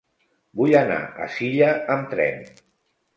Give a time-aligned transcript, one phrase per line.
[0.61, 1.67] Vull anar a Silla
[1.97, 2.41] amb tren.